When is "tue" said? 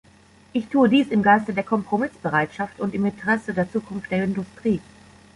0.67-0.89